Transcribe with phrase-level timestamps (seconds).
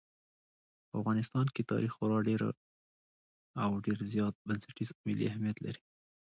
[0.87, 2.41] په افغانستان کې تاریخ خورا ډېر
[3.63, 5.81] او ډېر زیات بنسټیز او ملي اهمیت لري.